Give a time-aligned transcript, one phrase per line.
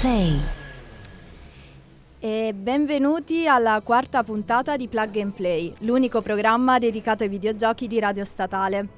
[0.00, 0.40] Play.
[2.20, 8.00] E benvenuti alla quarta puntata di Plug and Play, l'unico programma dedicato ai videogiochi di
[8.00, 8.88] Radio Statale.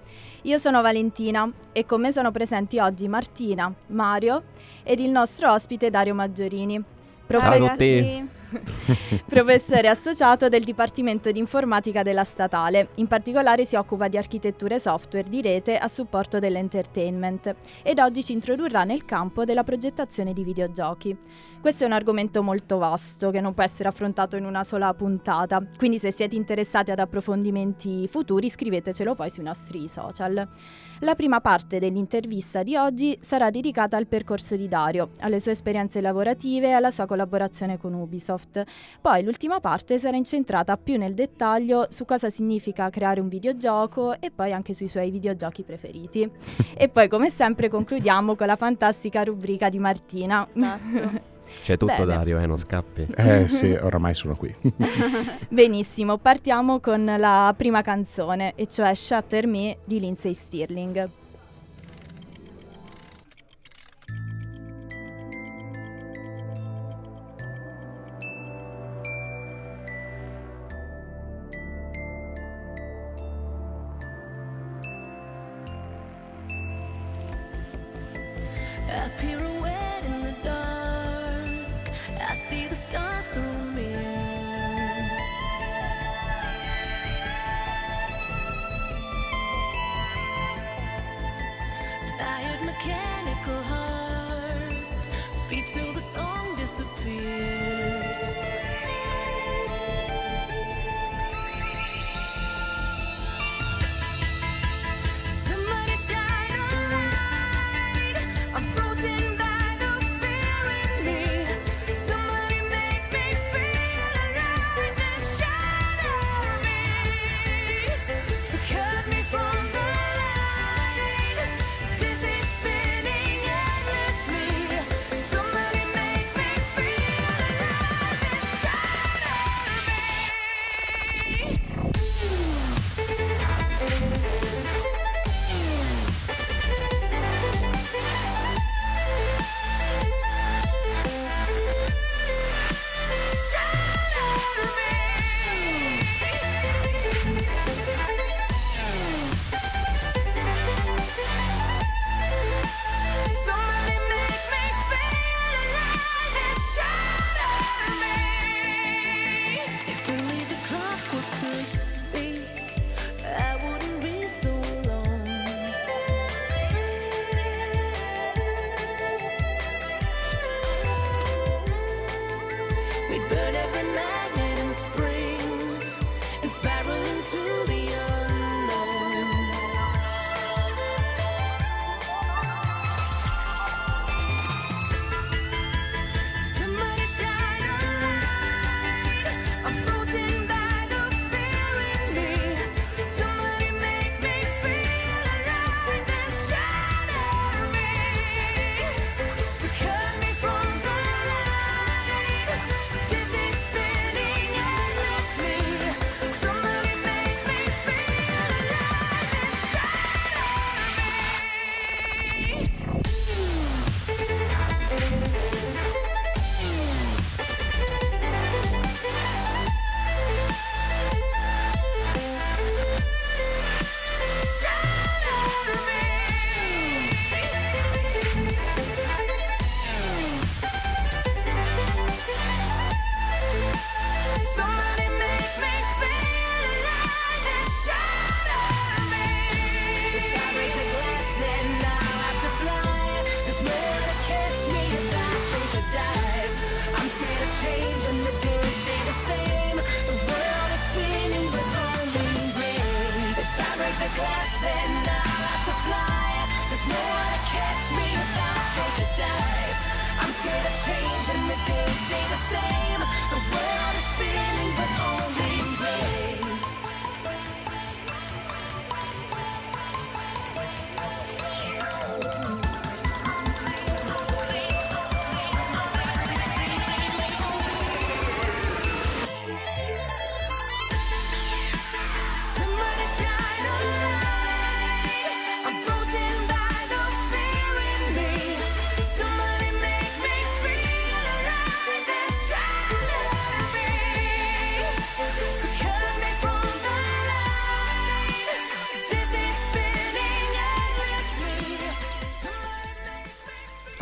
[0.42, 4.44] Io sono Valentina e con me sono presenti oggi Martina, Mario
[4.84, 6.80] ed il nostro ospite Dario Maggiorini.
[7.26, 8.26] Professore,
[9.26, 12.88] professore associato del Dipartimento di Informatica della Statale.
[12.96, 18.32] In particolare si occupa di architetture software di rete a supporto dell'entertainment ed oggi ci
[18.32, 21.16] introdurrà nel campo della progettazione di videogiochi.
[21.60, 25.62] Questo è un argomento molto vasto che non può essere affrontato in una sola puntata,
[25.76, 30.48] quindi se siete interessati ad approfondimenti futuri scrivetecelo poi sui nostri social.
[31.02, 36.00] La prima parte dell'intervista di oggi sarà dedicata al percorso di Dario, alle sue esperienze
[36.00, 38.62] lavorative e alla sua collaborazione con Ubisoft.
[39.00, 44.30] Poi l'ultima parte sarà incentrata più nel dettaglio su cosa significa creare un videogioco e
[44.30, 46.30] poi anche sui suoi videogiochi preferiti.
[46.78, 50.48] e poi come sempre concludiamo con la fantastica rubrica di Martina.
[50.54, 51.30] Esatto.
[51.62, 52.06] C'è tutto Bene.
[52.06, 53.06] Dario, eh, non scappi.
[53.16, 54.54] Eh sì, oramai sono qui.
[55.48, 61.08] Benissimo, partiamo con la prima canzone, e cioè Shatter Me di Lindsay Stirling.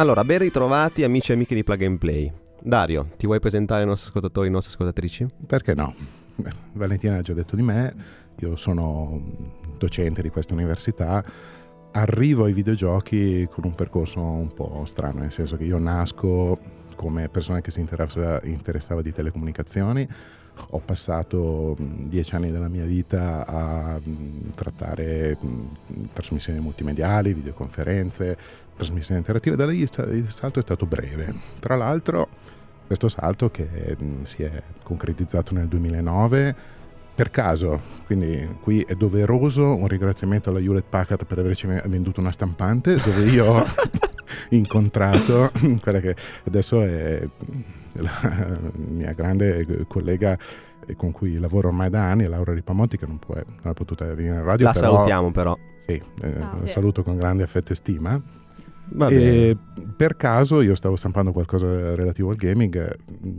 [0.01, 2.33] Allora, ben ritrovati amici e amiche di Plug and Play.
[2.63, 5.27] Dario, ti vuoi presentare ai nostri ascoltatori e nostre ascoltatrici?
[5.47, 5.95] Perché no?
[6.73, 7.95] Valentina ha già detto di me,
[8.39, 9.21] io sono
[9.77, 11.23] docente di questa università,
[11.93, 16.59] arrivo ai videogiochi con un percorso un po' strano, nel senso che io nasco
[16.97, 20.09] come persona che si interessava, interessava di telecomunicazioni,
[20.71, 24.01] ho passato dieci anni della mia vita a
[24.55, 25.37] trattare
[26.13, 28.37] trasmissioni multimediali, videoconferenze,
[28.77, 31.35] trasmissioni interattive, da lì il salto è stato breve.
[31.59, 32.29] Tra l'altro
[32.87, 36.79] questo salto che si è concretizzato nel 2009
[37.15, 42.33] per caso, quindi qui è doveroso un ringraziamento alla Hewlett Packard per averci venduto una
[42.33, 43.67] stampante dove io ho
[44.51, 46.15] incontrato quella che
[46.45, 47.27] adesso è
[48.01, 50.37] la mia grande collega
[50.97, 54.35] con cui lavoro ormai da anni, Laura Ripamonti, che non, può, non è potuta venire
[54.37, 54.67] in radio.
[54.67, 55.57] La però, salutiamo però.
[55.79, 55.93] Sì,
[56.23, 56.73] eh, Ah, la sì.
[56.73, 58.21] saluto con grande affetto e stima.
[58.93, 59.57] Va E
[59.97, 62.97] per caso io stavo stampando qualcosa relativo al gaming,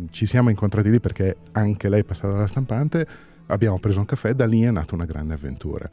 [0.10, 3.06] ci siamo incontrati lì perché anche lei è passata dalla stampante,
[3.48, 5.90] abbiamo preso un caffè e da lì è nata una grande avventura.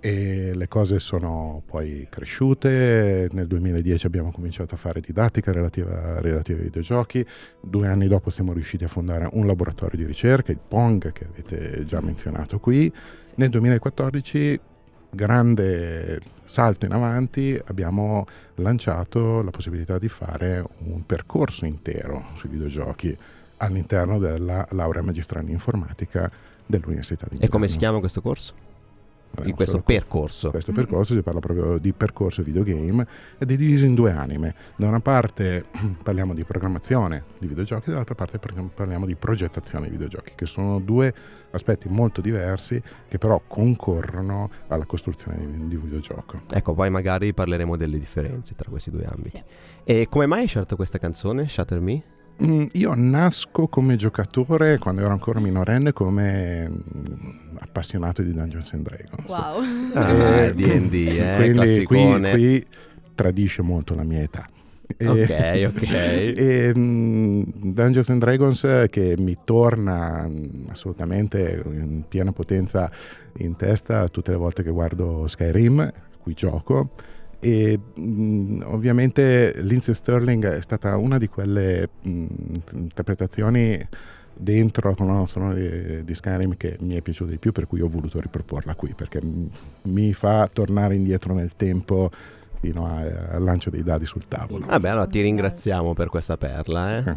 [0.00, 6.58] E le cose sono poi cresciute, nel 2010 abbiamo cominciato a fare didattica relativa, relativa
[6.58, 7.24] ai videogiochi,
[7.60, 11.84] due anni dopo siamo riusciti a fondare un laboratorio di ricerca, il Pong che avete
[11.84, 12.92] già menzionato qui,
[13.36, 14.60] nel 2014
[15.10, 18.26] grande salto in avanti abbiamo
[18.56, 23.16] lanciato la possibilità di fare un percorso intero sui videogiochi
[23.58, 26.30] all'interno della laurea magistrale in informatica
[26.64, 27.46] dell'Università di Milano.
[27.46, 28.67] E come si chiama questo corso?
[29.44, 30.50] In questo percorso.
[30.50, 33.06] questo percorso si parla proprio di percorso videogame
[33.38, 34.54] ed è diviso in due anime.
[34.76, 35.64] Da una parte
[36.02, 40.78] parliamo di programmazione di videogiochi, dall'altra parte par- parliamo di progettazione di videogiochi, che sono
[40.80, 41.12] due
[41.50, 46.42] aspetti molto diversi che però concorrono alla costruzione di, di un videogioco.
[46.50, 49.30] Ecco, poi magari parleremo delle differenze tra questi due ambiti.
[49.30, 49.42] Sì.
[49.84, 52.16] E come mai hai scelto questa canzone, Shatter Me?
[52.40, 58.82] Mm, Io nasco come giocatore quando ero ancora minorenne come mm, appassionato di Dungeons and
[58.88, 59.34] Dragons.
[59.34, 59.62] Wow.
[59.94, 62.30] Ah, Eh, D&D, eh, quindi qui, classicone.
[62.30, 62.66] qui
[63.14, 64.48] tradisce molto la mia età.
[64.96, 65.82] E- Ok, ok.
[66.38, 70.28] E, mm, Dungeons and Dragons eh, che mi torna
[70.68, 72.88] assolutamente in piena potenza
[73.38, 76.90] in testa tutte le volte che guardo Skyrim, a cui gioco.
[77.40, 82.26] E mm, ovviamente Lindsay Sterling è stata una di quelle mm,
[82.72, 83.86] interpretazioni
[84.40, 87.80] dentro la colonna sonora di, di Skyrim che mi è piaciuta di più, per cui
[87.80, 89.20] ho voluto riproporla qui perché
[89.82, 92.10] mi fa tornare indietro nel tempo
[92.60, 94.66] fino a- al lancio dei dadi sul tavolo.
[94.66, 96.98] Vabbè, allora ti ringraziamo per questa perla.
[96.98, 97.16] Eh.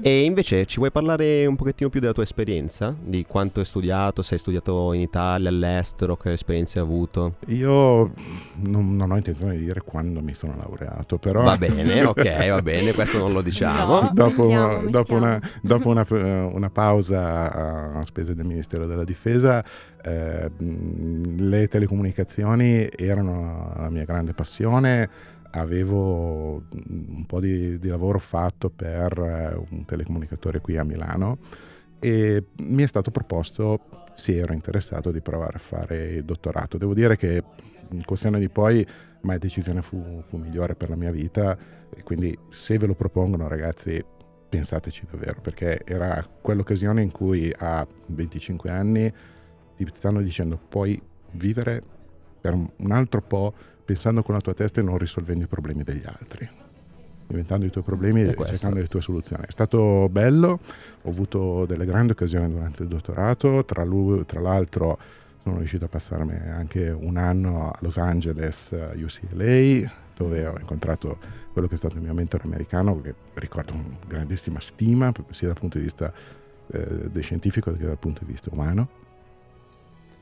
[0.00, 2.94] E invece ci vuoi parlare un pochettino più della tua esperienza?
[2.98, 7.34] Di quanto hai studiato, se hai studiato in Italia, all'estero, che esperienze hai avuto?
[7.48, 8.12] Io
[8.62, 12.62] non, non ho intenzione di dire quando mi sono laureato, però Va bene, ok, va
[12.62, 14.00] bene, questo non lo diciamo.
[14.02, 14.10] No.
[14.14, 19.64] dopo, Mettiamo, dopo una, dopo una- una pausa a spese del Ministero della Difesa,
[20.00, 25.36] eh, le telecomunicazioni erano la mia grande passione.
[25.52, 31.38] Avevo mh, un po' di, di lavoro fatto per eh, un telecomunicatore qui a Milano
[31.98, 33.80] e mi è stato proposto,
[34.14, 36.78] se ero interessato, di provare a fare il dottorato.
[36.78, 37.42] Devo dire che
[37.90, 38.86] in questione di poi
[39.22, 41.56] mai decisione fu, fu migliore per la mia vita
[41.94, 44.04] e quindi se ve lo propongono ragazzi
[44.48, 49.12] pensateci davvero perché era quell'occasione in cui a 25 anni
[49.76, 51.00] ti stanno dicendo puoi
[51.32, 51.82] vivere
[52.40, 53.54] per un altro po'
[53.88, 56.46] pensando con la tua testa e non risolvendo i problemi degli altri.
[57.26, 59.44] Diventando i tuoi problemi E e cercando le tue soluzioni.
[59.46, 60.60] È stato bello
[61.00, 64.98] ho avuto delle grandi occasioni durante il dottorato tra, lui- tra l'altro
[65.42, 71.16] sono riuscito a passarmi anche un anno a Los Angeles a UCLA dove ho incontrato
[71.54, 75.58] quello che è stato il mio mentore americano che ricordo con grandissima stima sia dal
[75.58, 76.12] punto di vista
[76.72, 78.88] eh, scientifico che dal punto di vista umano.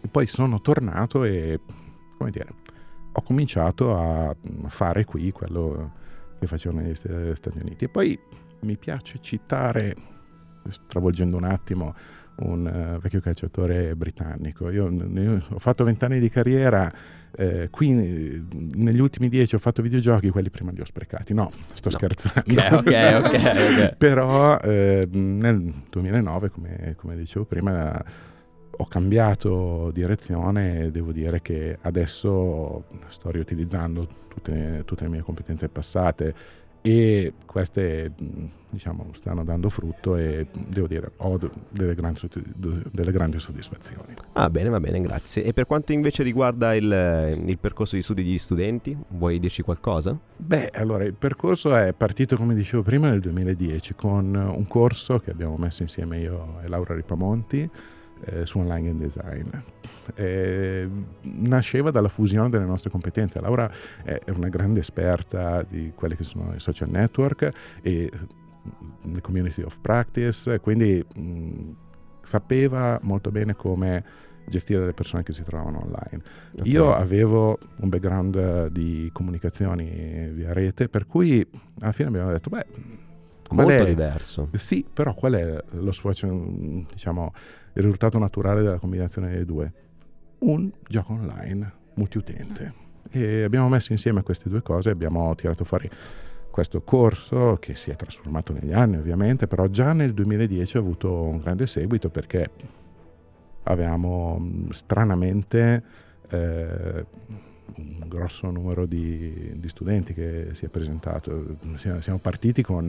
[0.03, 1.59] E poi sono tornato e
[2.17, 2.66] come dire
[3.17, 5.93] ho cominciato a a fare qui quello
[6.39, 8.19] che facevo negli St- Stati Uniti e poi
[8.61, 9.95] mi piace citare
[10.69, 11.95] stravolgendo un attimo
[12.39, 14.69] un eh, vecchio calciatore britannico.
[14.69, 16.93] Io ne- ho fatto vent'anni di carriera,
[17.35, 18.43] eh, qui eh,
[18.75, 21.33] negli ultimi dieci ho fatto videogiochi, quelli prima li ho sprecati.
[21.33, 21.97] No, sto No.
[21.97, 22.61] scherzando.
[22.61, 23.95] Ok, ok, ok, ok.
[23.97, 28.05] Però eh, nel 2009, come, come dicevo prima,
[28.77, 35.69] ho cambiato direzione e devo dire che adesso sto riutilizzando tutte, tutte le mie competenze
[35.69, 36.35] passate
[36.83, 38.13] e queste
[38.71, 41.37] diciamo, stanno dando frutto e devo dire ho
[41.69, 42.21] delle grandi,
[42.93, 44.15] delle grandi, soddisfazioni.
[44.35, 45.43] Ah bene, va bene, grazie.
[45.43, 50.17] E per quanto invece riguarda il, il, percorso di studi degli studenti, vuoi dirci qualcosa?
[50.37, 55.33] Beh, allora il percorso è partito come dicevo prima nel 2010 con un corso che
[55.33, 57.69] abbiamo messo insieme io e Laura Ripamonti
[58.25, 59.49] eh, su online and design
[60.15, 60.89] eh,
[61.23, 63.41] nasceva dalla fusione delle nostre competenze.
[63.41, 63.71] Laura
[64.03, 67.51] è una grande esperta di quelli che sono i social network
[67.83, 71.71] e mm, le community of practice, quindi mh, mm,
[72.23, 76.23] sapeva molto bene come gestire le persone che si trovavano online.
[76.53, 76.71] Okay.
[76.71, 81.45] Io avevo un background di comunicazioni via rete, per cui
[81.81, 82.67] alla fine abbiamo detto, beh,
[83.51, 84.49] molto è, diverso.
[84.55, 87.33] Sì, però qual è lo swatch, diciamo,
[87.77, 89.73] il risultato naturale della combinazione dei due?
[90.39, 92.85] un gioco online multiutente.
[93.11, 95.89] E abbiamo messo insieme queste due cose abbiamo tirato fuori
[96.51, 101.23] questo corso che si è trasformato negli anni ovviamente, però già nel 2010 ha avuto
[101.23, 102.51] un grande seguito perché
[103.65, 105.83] avevamo stranamente
[106.29, 107.07] eh,
[107.77, 111.59] un grosso numero di, di, studenti che si è presentato.
[111.75, 112.87] Siamo, partiti con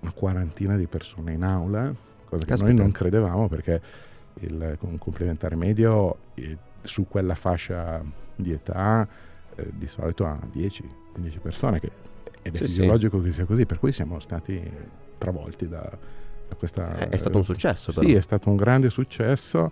[0.00, 1.94] una quarantina di persone in aula,
[2.32, 2.72] cosa che Caspita.
[2.72, 3.80] noi non credevamo perché
[4.40, 8.02] il complementare medio eh, su quella fascia
[8.34, 9.06] di età
[9.54, 11.90] eh, di solito ha 10-15 persone che,
[12.40, 13.24] ed è sì, fisiologico sì.
[13.24, 14.60] che sia così, per cui siamo stati
[15.18, 15.82] travolti da,
[16.48, 16.96] da questa...
[16.96, 18.08] È, è stato un successo però.
[18.08, 19.70] Sì, è stato un grande successo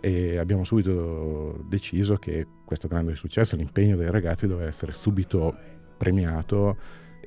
[0.00, 5.54] e abbiamo subito deciso che questo grande successo, l'impegno dei ragazzi doveva essere subito
[5.96, 6.76] premiato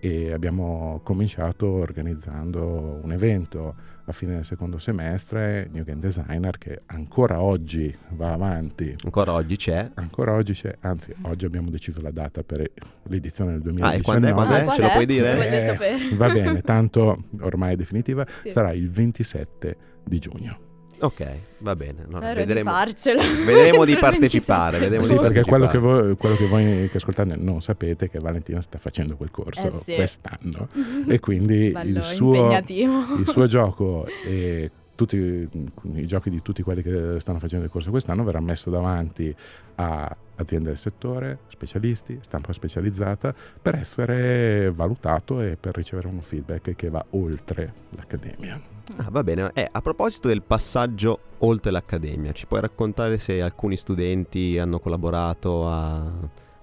[0.04, 6.82] e abbiamo cominciato organizzando un evento a fine del secondo semestre, New Game Designer, che
[6.88, 8.94] ancora oggi va avanti.
[9.02, 9.92] Ancora oggi c'è?
[9.94, 12.70] Ancora oggi c'è, anzi oggi abbiamo deciso la data per
[13.04, 13.96] l'edizione del 2019.
[13.96, 14.34] Ah, e quando è?
[14.34, 14.66] Quando è?
[14.66, 15.70] Ah, Ce lo puoi dire?
[15.72, 18.52] Eh, va bene, tanto ormai è definitiva, sì.
[18.52, 20.73] sarà il 27 di giugno.
[21.04, 21.26] Ok,
[21.58, 22.06] va bene.
[22.08, 22.72] No, vedremo,
[23.46, 24.80] vedremo di partecipare.
[24.80, 28.10] Vedremo sì, di perché quello che, voi, quello che, voi, che ascoltate non sapete è
[28.10, 29.96] che Valentina sta facendo quel corso eh sì.
[29.96, 30.70] quest'anno
[31.06, 36.82] e quindi Bello, il, suo, il suo gioco e tutti i giochi di tutti quelli
[36.82, 39.36] che stanno facendo il corso quest'anno verrà messo davanti
[39.76, 46.76] a aziende del settore, specialisti, stampa specializzata, per essere valutato e per ricevere un feedback
[46.76, 48.73] che va oltre l'accademia.
[48.98, 49.52] Ah, va bene.
[49.54, 55.68] Eh, a proposito del passaggio oltre l'accademia, ci puoi raccontare se alcuni studenti hanno collaborato
[55.68, 56.12] a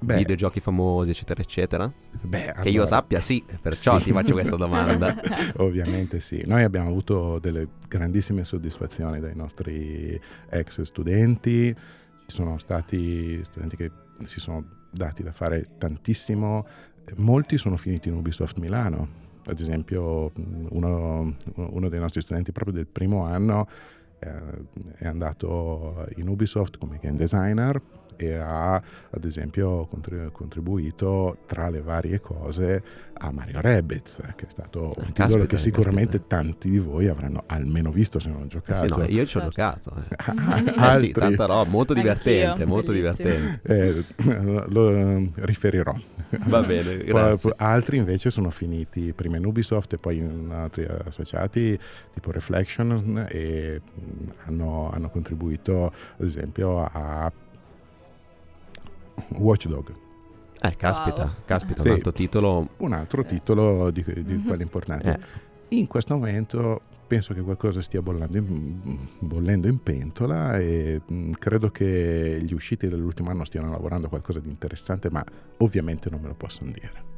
[0.02, 1.92] Beh, videogiochi famosi, eccetera, eccetera?
[2.22, 4.04] Beh, allora, che io sappia sì, perciò sì.
[4.04, 5.14] ti faccio questa domanda.
[5.56, 6.42] Ovviamente sì.
[6.46, 11.74] Noi abbiamo avuto delle grandissime soddisfazioni dai nostri ex studenti.
[11.74, 13.90] Ci sono stati studenti che
[14.24, 16.66] si sono dati da fare tantissimo.
[17.16, 20.30] Molti sono finiti in Ubisoft Milano ad esempio
[20.70, 23.68] uno, uno dei nostri studenti proprio del primo anno
[24.18, 24.32] eh,
[24.96, 27.80] è andato in Ubisoft come game designer
[28.20, 29.88] e ha ad esempio
[30.32, 32.82] contribuito tra le varie cose
[33.14, 36.36] a Mario Rabbids che è stato un caspita, titolo che sicuramente caspita.
[36.36, 38.84] tanti di voi avranno almeno visto se non giocato.
[38.84, 39.92] Eh sì, no, io ci ho giocato.
[39.96, 40.74] Eh.
[40.90, 43.60] eh sì, tanta roba, molto divertente, Anch'io, molto divertente.
[43.62, 44.04] Eh,
[44.68, 45.94] lo riferirò.
[46.46, 47.52] Va bene, grazie.
[47.56, 51.78] altri invece sono finiti prima in Ubisoft e poi in altri associati
[52.12, 53.80] tipo Reflection e
[54.44, 57.30] hanno, hanno contribuito ad esempio a
[59.28, 59.94] Watchdog.
[60.62, 61.32] Eh, caspita, wow.
[61.46, 62.68] caspita, sì, un altro titolo.
[62.78, 65.00] Un altro titolo di, di mm-hmm.
[65.02, 65.18] Eh.
[65.68, 71.32] In questo momento penso che qualcosa stia bollendo in, bollendo in pentola e mh, mm,
[71.32, 75.24] credo che gli usciti dell'ultimo anno stiano lavorando a qualcosa di interessante, ma
[75.58, 77.08] ovviamente non me lo possono dire.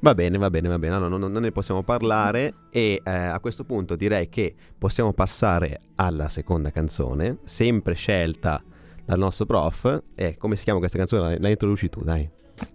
[0.00, 3.38] Va bene, va bene, va bene, no, no, non ne possiamo parlare e eh, a
[3.38, 8.62] questo punto direi che possiamo passare alla seconda canzone, sempre scelta
[9.04, 10.02] dal nostro prof.
[10.14, 11.38] E come si chiama questa canzone?
[11.38, 12.28] La introduci tu, dai.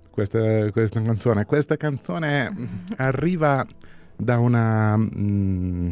[0.09, 2.53] Questa, questa canzone, questa canzone
[2.97, 3.65] arriva
[4.15, 4.97] da una...
[4.97, 5.89] Mm,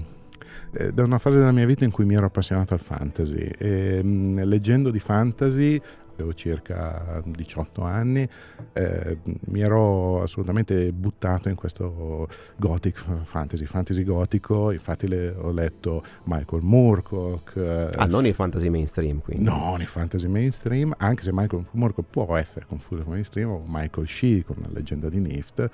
[0.78, 4.02] eh, da una fase della mia vita in cui mi ero appassionato al fantasy e
[4.04, 5.80] mm, leggendo di fantasy
[6.16, 8.28] avevo circa 18 anni,
[8.74, 16.04] eh, mi ero assolutamente buttato in questo gothic fantasy, fantasy gotico, infatti le, ho letto
[16.24, 17.56] Michael Moorcock.
[17.56, 19.44] Eh, ah, non il fantasy mainstream quindi?
[19.44, 24.08] Non il fantasy mainstream, anche se Michael Moorcock può essere confuso con mainstream, o Michael
[24.08, 25.70] Shee con la leggenda di Nift,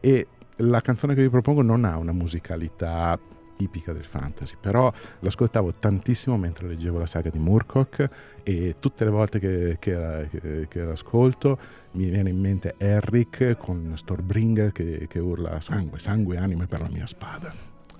[0.00, 0.26] e
[0.60, 3.18] la canzone che vi propongo non ha una musicalità
[3.56, 8.08] tipica del fantasy, però l'ascoltavo tantissimo mentre leggevo la saga di Murkoch
[8.42, 11.58] e tutte le volte che, che, che, che l'ascolto
[11.92, 16.88] mi viene in mente Eric con Stormbringer che, che urla sangue, sangue, anime per la
[16.90, 17.52] mia spada.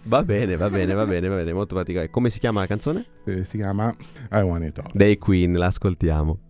[0.04, 2.10] Va bene, va bene, va bene, va bene, molto particolare.
[2.10, 3.04] Come si chiama la canzone?
[3.24, 3.92] Eh, si chiama
[4.30, 4.90] I Want It All.
[4.92, 6.45] Dei Queen, l'ascoltiamo.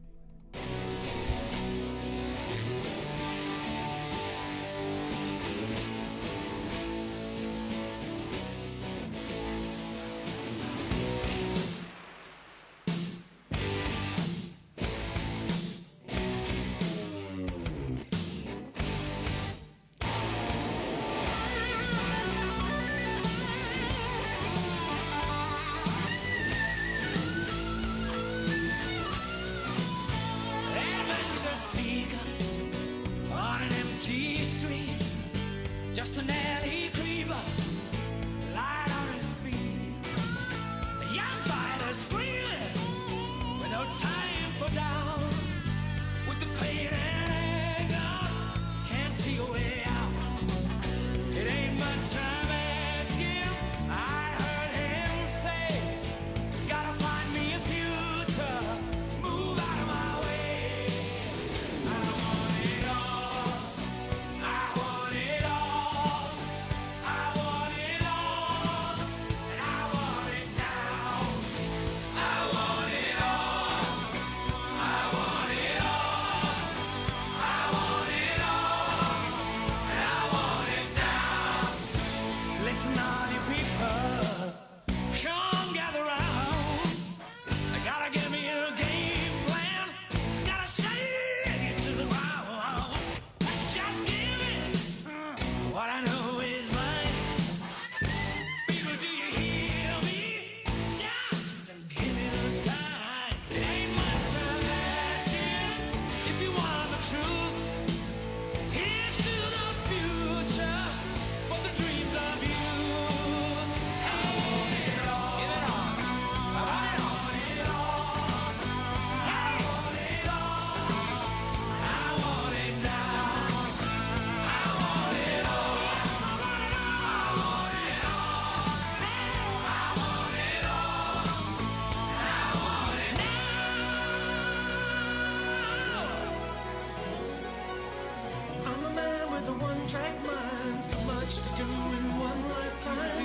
[139.87, 143.23] One-track mind, so much to do in one lifetime.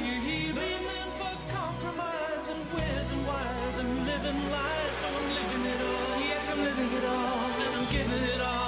[0.53, 6.19] Living for compromise and where's and whys and living lies, so I'm living it all.
[6.21, 8.60] Yes, I'm living it all, and I'm giving it all,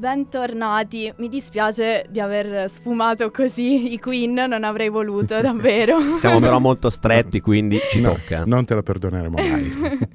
[0.00, 6.00] Bentornati, mi dispiace di aver sfumato così i Queen, non avrei voluto davvero.
[6.16, 8.46] Siamo però molto stretti, quindi ci No, tocca.
[8.46, 9.70] Non te lo perdoneremo mai.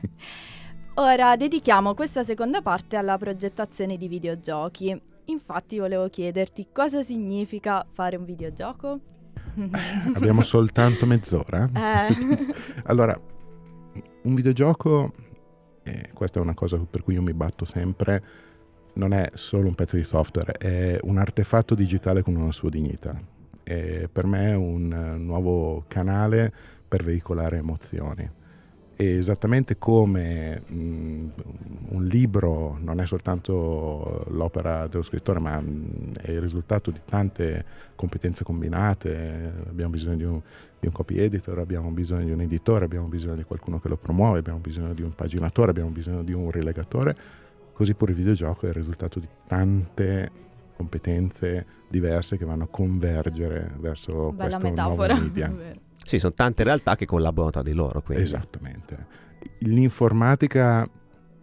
[0.95, 4.99] Ora dedichiamo questa seconda parte alla progettazione di videogiochi.
[5.25, 8.99] Infatti volevo chiederti cosa significa fare un videogioco?
[10.15, 11.69] Abbiamo soltanto mezz'ora.
[11.75, 12.53] Eh.
[12.85, 13.15] Allora,
[14.23, 15.13] un videogioco,
[15.83, 18.23] e questa è una cosa per cui io mi batto sempre,
[18.95, 23.17] non è solo un pezzo di software, è un artefatto digitale con una sua dignità.
[23.63, 26.51] E per me è un eh, nuovo canale
[26.87, 28.29] per veicolare emozioni.
[28.97, 31.29] E esattamente come mh,
[31.89, 37.65] un libro non è soltanto l'opera dello scrittore, ma mh, è il risultato di tante
[37.95, 40.41] competenze combinate, abbiamo bisogno di un,
[40.79, 43.97] di un copy editor, abbiamo bisogno di un editore, abbiamo bisogno di qualcuno che lo
[43.97, 47.17] promuove, abbiamo bisogno di un paginatore, abbiamo bisogno di un rilegatore,
[47.75, 50.31] così pure il videogioco è il risultato di tante
[50.77, 55.13] competenze diverse che vanno a convergere verso Bella questo metafora.
[55.13, 55.49] nuovo media.
[55.49, 55.79] Vero.
[56.03, 58.01] Sì, sono tante realtà che collaborano tra di loro.
[58.01, 58.23] Quindi.
[58.23, 59.07] Esattamente.
[59.59, 60.89] L'informatica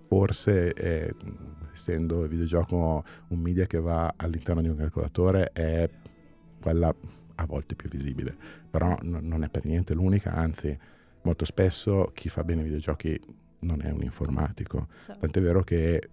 [0.09, 1.11] forse, è,
[1.73, 5.89] essendo il videogioco un media che va all'interno di un calcolatore, è
[6.61, 6.95] quella
[7.35, 8.37] a volte più visibile,
[8.71, 10.77] però no- non è per niente l'unica, anzi
[11.23, 13.19] molto spesso chi fa bene i videogiochi
[13.61, 14.89] non è un informatico.
[15.05, 16.09] Cioè, Tant'è vero che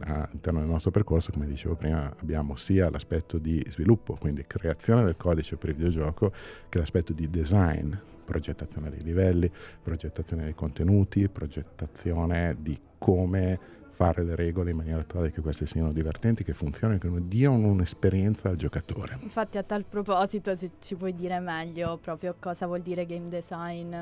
[0.00, 5.16] all'interno del nostro percorso, come dicevo prima, abbiamo sia l'aspetto di sviluppo, quindi creazione del
[5.16, 6.32] codice per il videogioco,
[6.68, 7.92] che l'aspetto di design,
[8.24, 9.50] progettazione dei livelli,
[9.82, 15.92] progettazione dei contenuti, progettazione di come fare le regole in maniera tale che queste siano
[15.92, 19.18] divertenti, che funzionino, che diano un'esperienza al giocatore.
[19.20, 23.94] Infatti a tal proposito se ci puoi dire meglio proprio cosa vuol dire game design.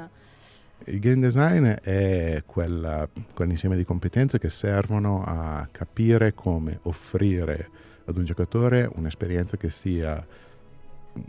[0.86, 7.68] Il game design è quella- quell'insieme di competenze che servono a capire come offrire
[8.06, 10.26] ad un giocatore un'esperienza che sia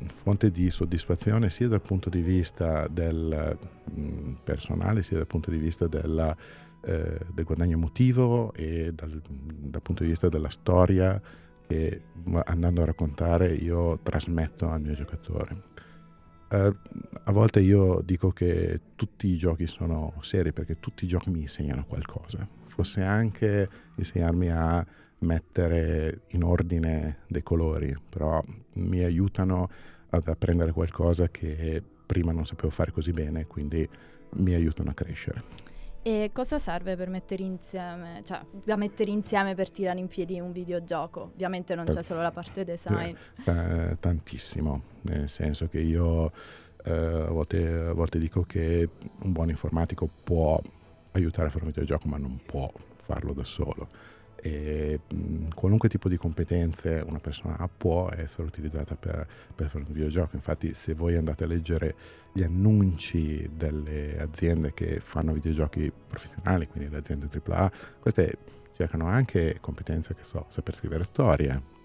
[0.07, 3.57] fonte di soddisfazione sia dal punto di vista del
[3.93, 6.35] mh, personale sia dal punto di vista della,
[6.81, 11.19] eh, del guadagno emotivo e dal, dal punto di vista della storia
[11.67, 12.01] che
[12.45, 15.69] andando a raccontare io trasmetto al mio giocatore.
[16.51, 16.75] Eh,
[17.23, 21.41] a volte io dico che tutti i giochi sono seri perché tutti i giochi mi
[21.41, 22.45] insegnano qualcosa.
[22.67, 24.85] Fosse anche insegnarmi a
[25.19, 29.69] mettere in ordine dei colori, però mi aiutano
[30.09, 33.87] ad apprendere qualcosa che prima non sapevo fare così bene, quindi
[34.33, 35.43] mi aiutano a crescere.
[36.03, 40.51] E cosa serve per mettere insieme, cioè da mettere insieme per tirare in piedi un
[40.51, 41.29] videogioco?
[41.33, 43.15] Ovviamente non c'è Eh, solo la parte design.
[43.45, 46.31] Eh, tantissimo, nel senso che io
[46.85, 48.89] eh, a, volte, a volte dico che
[49.21, 50.59] un buon informatico può
[51.11, 52.71] aiutare a fare un videogioco, ma non può
[53.03, 53.87] farlo da solo.
[54.37, 59.83] E mh, qualunque tipo di competenze una persona ha può essere utilizzata per, per fare
[59.85, 60.35] un videogioco.
[60.35, 61.95] Infatti, se voi andate a leggere
[62.33, 68.37] gli annunci delle aziende che fanno videogiochi professionali, quindi le aziende AAA, queste
[68.75, 71.79] cercano anche competenze che so, saper scrivere storie,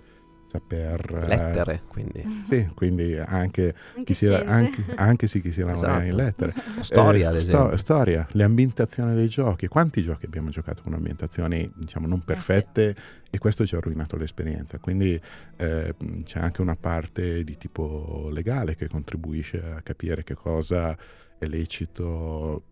[0.47, 1.21] saper...
[1.23, 2.45] eh, Lettere, quindi.
[2.49, 6.17] sì, quindi anche Anche chi si, anche, anche sì, chi si laurea in Esatto.
[6.17, 6.55] lettere.
[6.83, 9.67] Storia, Eh, sto- storia, le ambientazioni dei giochi.
[9.69, 12.95] Quanti giochi abbiamo giocato con ambientazioni, diciamo, non perfette
[13.29, 14.79] e questo ci ha rovinato l'esperienza.
[14.79, 15.21] Quindi
[15.57, 20.97] eh, c'è anche una parte di tipo legale che contribuisce a capire che cosa
[21.39, 22.63] è lecito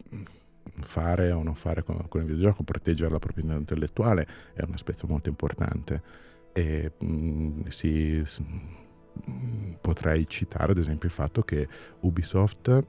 [0.81, 5.07] fare o non fare con, con il videogioco, proteggere la proprietà intellettuale è un aspetto
[5.07, 6.23] molto importante.
[6.57, 11.67] E mh, si, s- mh, potrei citare ad esempio il fatto che
[12.01, 12.85] Ubisoft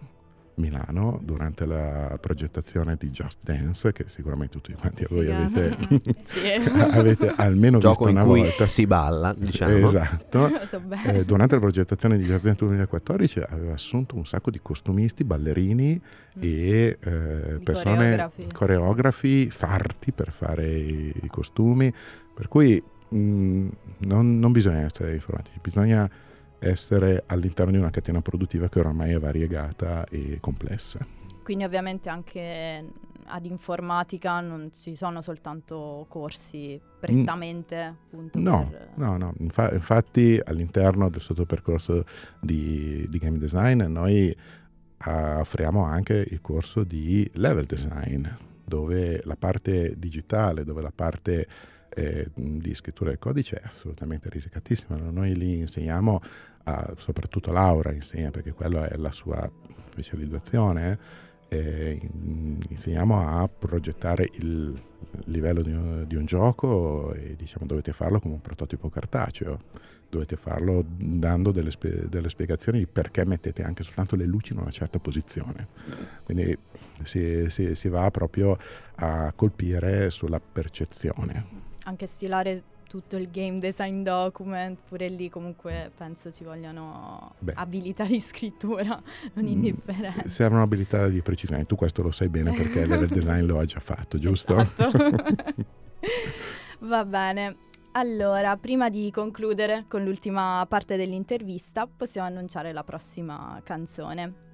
[0.57, 5.43] Milano durante la progettazione di Just Dance che sicuramente tutti quanti voi Figata.
[5.65, 6.39] avete, Sì.
[6.79, 9.75] avete almeno Gioco visto in una cui volta si balla, diciamo.
[9.75, 14.59] esatto so eh, durante la progettazione di Just Dance 2014 aveva assunto un sacco di
[14.61, 15.99] costumisti, ballerini
[16.37, 16.41] Mm.
[16.41, 18.47] e eh, persone coreografi.
[18.53, 21.91] coreografi sarti per fare i, i costumi
[22.33, 22.81] per cui
[23.15, 26.09] mh, non, non bisogna essere informatici bisogna
[26.59, 31.05] essere all'interno di una catena produttiva che oramai è variegata e complessa
[31.43, 32.83] Quindi ovviamente anche
[33.27, 38.43] ad informatica non ci sono soltanto corsi prettamente appunto Mm.
[38.43, 38.89] No, per...
[38.95, 39.33] no, no.
[39.39, 42.03] Infa- infatti all'interno del sottopercorso
[42.39, 44.35] di, di game design noi
[44.99, 48.25] ah, offriamo anche il corso di level design,
[48.63, 51.47] dove la parte digitale, dove la parte
[51.95, 54.95] eh, di scrittura del codice è assolutamente risicatissima.
[54.97, 56.21] Noi lì insegniamo,
[56.65, 59.49] a- soprattutto Laura insegna, perché quella è la sua
[59.91, 60.99] specializzazione,
[61.47, 64.79] eh, in- insegniamo a progettare il
[65.25, 69.59] livello di un, di un gioco e diciamo dovete farlo come un prototipo cartaceo,
[70.09, 74.59] dovete farlo dando delle, spie- delle spiegazioni di perché mettete anche soltanto le luci in
[74.59, 75.67] una certa posizione.
[76.23, 76.57] Quindi
[77.03, 78.57] si, si- si va proprio
[78.95, 81.63] a colpire sulla percezione.
[81.85, 87.53] Anche stilare tutto il game design document, pure lì comunque penso ci vogliano Beh.
[87.55, 89.01] abilità di scrittura
[89.33, 90.29] non Mm, indifferenti.
[90.29, 93.79] Servono abilità di precisione, tu questo lo sai bene perché level design lo hai già
[93.79, 94.57] fatto, giusto?
[94.57, 94.91] Esatto.
[96.79, 97.57] Va bene.
[97.93, 104.44] Allora, prima di concludere con l'ultima parte dell'intervista, possiamo annunciare la prossima canzone.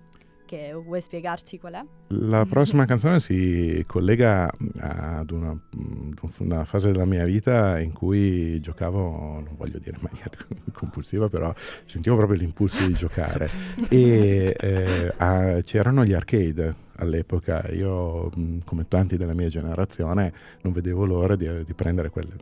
[0.51, 1.85] Che vuoi spiegarci qual è?
[2.07, 8.59] La prossima canzone si collega ad una, mm, una, fase della mia vita in cui
[8.59, 10.29] giocavo, non voglio dire in maniera
[10.73, 11.53] compulsiva, però
[11.85, 13.49] sentivo proprio l'impulso di giocare.
[13.87, 17.65] e eh, a, c'erano gli arcade all'epoca.
[17.71, 20.33] Io, mm, come tanti della mia generazione,
[20.63, 22.33] non vedevo l'ora di, di prendere quelle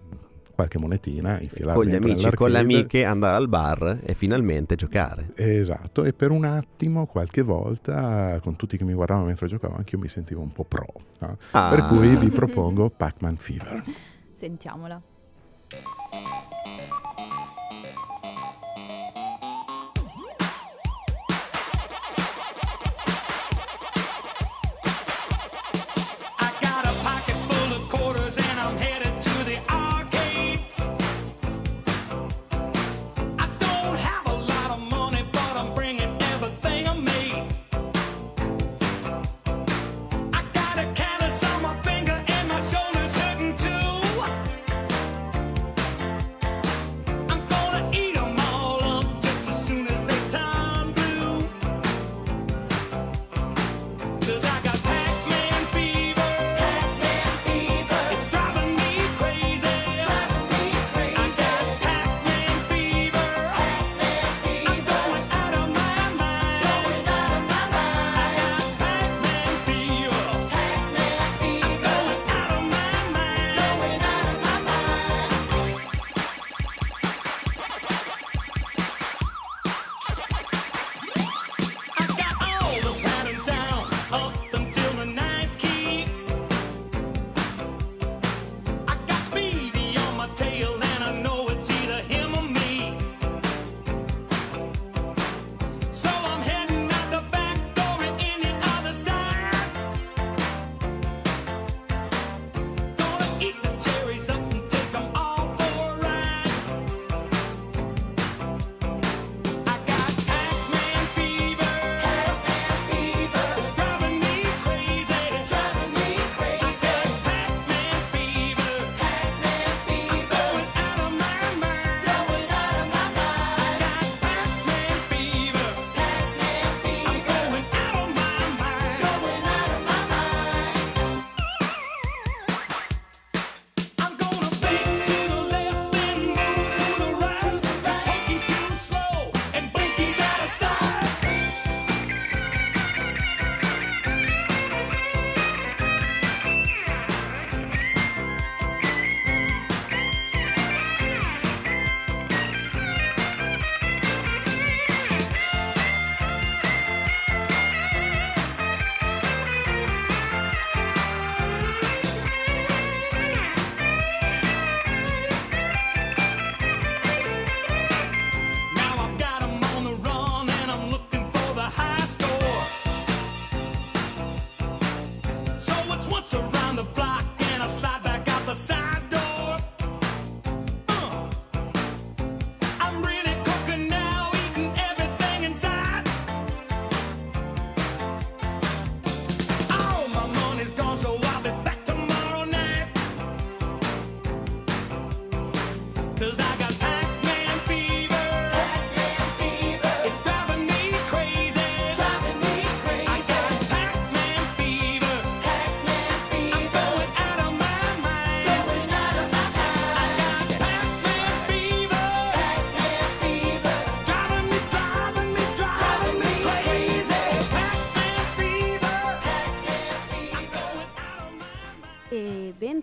[0.60, 4.76] qualche monetina, infilarla con gli amici e con le amiche, andare al bar e finalmente
[4.76, 5.32] giocare.
[5.36, 9.96] Esatto, e per un attimo, qualche volta, con tutti che mi guardavano mentre giocavo, anche
[9.96, 10.86] io mi sentivo un po' pro.
[11.20, 11.38] No?
[11.52, 11.70] Ah.
[11.70, 13.84] Per cui vi propongo Pac-Man Fever.
[14.34, 15.02] Sentiamola.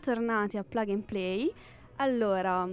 [0.06, 1.52] Bentornati a Plug and Play.
[1.96, 2.68] Allora,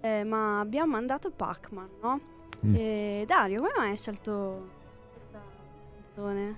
[0.00, 2.20] eh, ma abbiamo mandato Pac-Man, no?
[2.64, 2.74] Mm.
[2.74, 4.70] E Dario, come mai hai scelto
[5.12, 5.42] questa
[5.94, 6.56] canzone?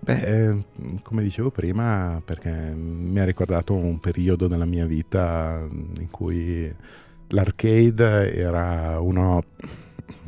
[0.00, 0.64] Beh, eh,
[1.02, 6.70] come dicevo prima, perché mi ha ricordato un periodo della mia vita in cui
[7.28, 9.42] l'arcade era uno,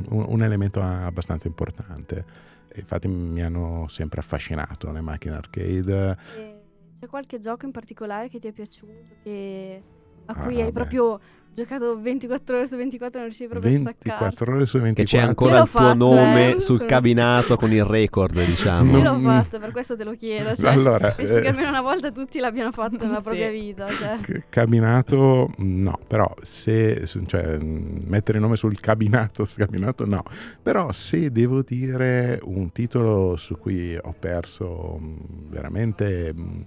[0.09, 2.25] un, un elemento abbastanza importante.
[2.77, 6.54] Infatti mi hanno sempre affascinato le macchine arcade.
[7.05, 9.83] C'è qualche gioco in particolare che ti è piaciuto, che,
[10.25, 10.73] a ah, cui ah, hai beh.
[10.73, 11.21] proprio
[11.53, 14.25] giocato 24 ore su 24, non riuscivo proprio a staccare.
[14.25, 15.05] 24 ore su 24.
[15.05, 16.61] Che c'è ancora il tuo fatto, nome eh.
[16.61, 18.97] sul cabinato con il record, diciamo.
[18.97, 20.57] Io l'ho fatto, per questo te lo chiedo.
[20.57, 23.23] Cioè, Allora, penso che eh, almeno una volta tutti l'abbiano fatto nella Sì.
[23.23, 23.87] propria vita.
[23.87, 24.45] Cioè.
[24.49, 30.23] cabinato no, però se, cioè, mh, mettere il nome sul cabinato, cabinato no,
[30.62, 36.67] però se devo dire un titolo su cui ho perso mh, veramente mh,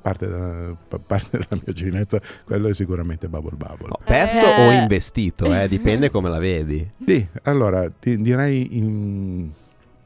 [0.00, 3.88] parte, da- pa- parte della mia giovinezza, quello è sicuramente Bubble Bubble.
[3.88, 4.66] No, perso Eh.
[4.68, 6.88] o investito, eh, dipende come la vedi.
[7.04, 9.50] Sì, allora ti direi in-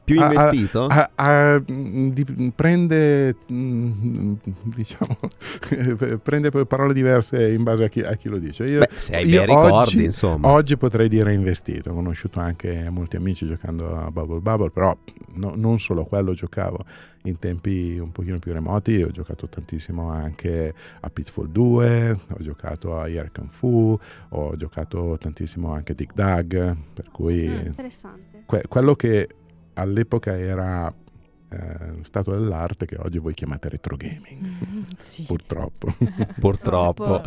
[0.05, 0.85] Più Ah, ah, investito?
[0.85, 4.33] a- a- mh, di- prende mh,
[4.75, 5.17] diciamo
[6.21, 8.65] prende parole diverse in base a chi, a chi lo dice.
[8.65, 10.49] Io, Beh, se hai bei ricordi, oggi- insomma.
[10.51, 14.95] Oggi potrei dire investito, ho conosciuto anche molti amici giocando a Bubble Bubble, però
[15.33, 16.85] no- non solo quello giocavo.
[17.23, 22.95] In tempi un pochino più remoti ho giocato tantissimo anche a Pitfall 2, ho giocato
[22.99, 23.97] a Air Kung Fu,
[24.29, 27.65] ho giocato tantissimo anche a Dig Dug, per cui Mm.
[27.65, 28.43] Interessante.
[28.45, 29.27] que- quello che
[29.75, 30.93] all'epoca era
[31.49, 35.23] eh, stato dell'arte che oggi voi chiamate retro gaming, sì.
[35.23, 35.95] purtroppo.
[36.39, 37.21] Purtroppo.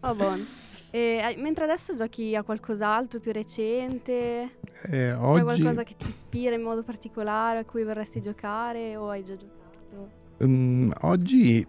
[0.00, 0.44] Oh, buono.
[0.90, 4.58] E, mentre adesso giochi a qualcos'altro più recente?
[4.82, 5.42] Eh, Hai oggi...
[5.42, 10.10] qualcosa che ti ispira in modo particolare a cui vorresti giocare o hai già giocato?
[10.44, 11.66] Mm, oggi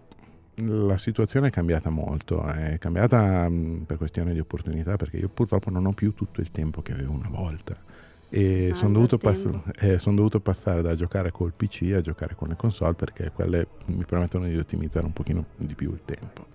[0.55, 5.69] la situazione è cambiata molto, è cambiata mm, per questione di opportunità perché io purtroppo
[5.69, 7.77] non ho più tutto il tempo che avevo una volta
[8.35, 12.33] e Ah, sono dovuto, pass- eh, son dovuto passare da giocare col PC a giocare
[12.33, 16.47] con le console perché quelle mi permettono di ottimizzare un pochino di più il tempo.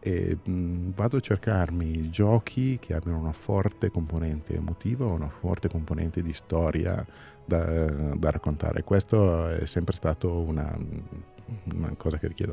[0.00, 6.20] E mm, vado a cercarmi giochi che abbiano una forte componente emotiva, una forte componente
[6.20, 7.02] di storia
[7.46, 8.84] da, da raccontare.
[8.84, 10.78] Questo è sempre stato una,
[11.72, 12.52] una cosa che richiedo.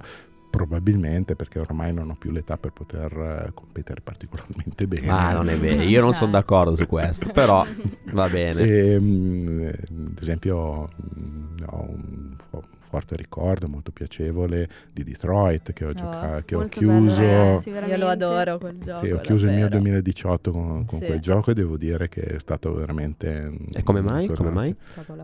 [0.63, 3.11] Probabilmente perché ormai non ho più l'età per poter
[3.47, 5.09] eh, competere particolarmente bene.
[5.09, 7.65] Ah, non è vero, io non sono d'accordo su questo, però
[8.11, 8.61] va bene.
[8.61, 15.73] E, mm, eh, ad esempio mm, ho un fo- forte ricordo molto piacevole di Detroit
[15.73, 17.21] che ho, gioca- che ho Molto bello, chiuso.
[17.23, 19.05] ragazzi, Io lo adoro quel gioco.
[19.05, 19.81] Sì, ho chiuso il mio davvero.
[19.81, 21.05] 2018 con, con Sì.
[21.07, 23.41] quel gioco e devo dire che è stato veramente...
[23.49, 24.27] mm, E come mai?
[24.27, 24.75] Come mai?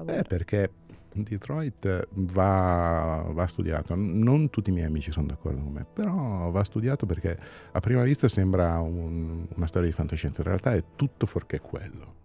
[0.07, 0.71] Eh, perché
[1.13, 3.93] Detroit va, va studiato.
[3.95, 7.37] Non tutti i miei amici sono d'accordo con me, però va studiato perché
[7.71, 10.41] a prima vista sembra un- una storia di fantascienza.
[10.41, 12.17] In realtà è tutto fuorché quello.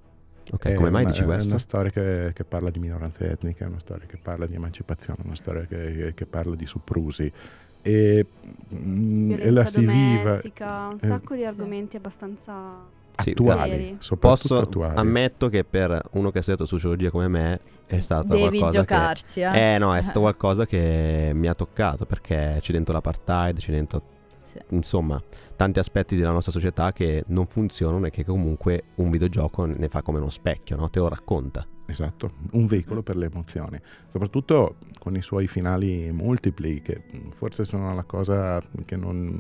[0.51, 1.49] Ok, È come mai una- dici È questo?
[1.49, 5.21] una storia che, che parla di minoranze etniche, è una storia che parla di emancipazione,
[5.25, 7.33] una storia che, che parla di soprusi.
[7.81, 8.27] E,
[8.75, 11.47] mm, e la si viva domestica, un eh, sacco di sì.
[11.47, 12.93] argomenti abbastanza...
[13.17, 13.97] Sì, attuali, veri.
[14.01, 14.97] soprattutto Posso, attuali.
[14.97, 19.41] ammetto che per uno che ha studiato sociologia come me è stato Devi qualcosa giocarci,
[19.41, 19.53] che...
[19.53, 19.75] eh.
[19.75, 24.03] Eh no, è stato qualcosa che mi ha toccato perché c'è dentro l'apartheid, c'è dentro
[24.41, 24.59] Sì.
[24.71, 25.21] insomma
[25.57, 30.03] tanti aspetti della nostra società che non funzionano e che comunque un videogioco ne fa
[30.03, 30.91] come uno specchio, no?
[30.91, 31.67] te lo racconta.
[31.87, 33.79] Esatto, un veicolo per le emozioni,
[34.11, 37.03] soprattutto con i suoi finali multipli che
[37.35, 39.39] forse sono la cosa che non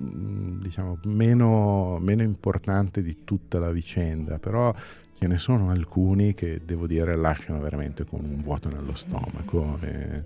[0.00, 4.74] mm, diciamo meno, meno importante di tutta la vicenda, però
[5.20, 9.76] ce ne sono alcuni che devo dire lasciano veramente con un vuoto nello stomaco.
[9.82, 10.24] e-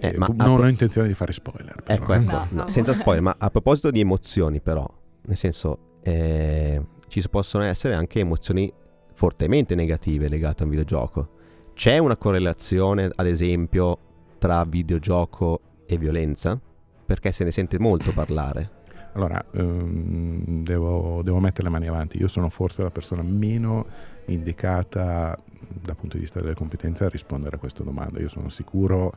[0.00, 1.74] Eh, e ma non pro- ho intenzione di fare spoiler.
[1.82, 2.68] però, Ecco, ecco, No, no, no.
[2.68, 4.86] senza spoiler, ma a proposito di emozioni però,
[5.22, 8.70] nel senso, eh, ci possono essere anche emozioni
[9.14, 11.30] fortemente negative legate a un videogioco.
[11.74, 13.98] C'è una correlazione, ad esempio,
[14.38, 16.60] tra videogioco e violenza?
[17.06, 18.70] Perché se ne sente molto parlare.
[19.12, 22.18] Allora, ehm, devo, devo mettere le mani avanti.
[22.18, 23.86] Io sono forse la persona meno
[24.26, 25.36] indicata
[25.80, 28.20] dal punto di vista delle competenze a rispondere a questa domanda.
[28.20, 29.12] Io sono sicuro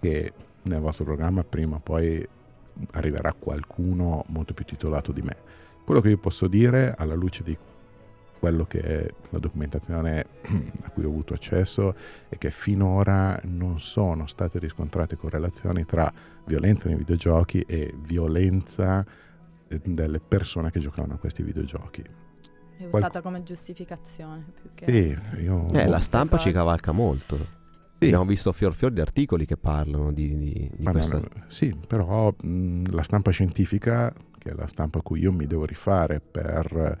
[0.00, 2.26] che nel vostro programma prima o poi
[2.92, 5.36] arriverà qualcuno molto più titolato di me.
[5.84, 7.56] Quello che io posso dire alla luce di
[8.38, 10.26] quello che è la documentazione
[10.82, 11.94] a cui ho avuto accesso
[12.28, 16.12] è che finora non sono state riscontrate correlazioni tra
[16.44, 19.04] violenza nei videogiochi e violenza
[19.82, 22.02] delle persone che giocavano a questi videogiochi.
[22.76, 24.86] È usata come giustificazione più che...
[24.90, 27.36] Sì, io, Eh, la Molte stampa ci cavalca molto.
[27.36, 28.06] Sì.
[28.06, 31.18] Abbiamo visto fior fior di articoli che parlano di, di, di questa...
[31.18, 35.46] no, sì, però mh, la stampa scientifica, che è la stampa a cui io mi
[35.46, 36.98] devo rifare per eh,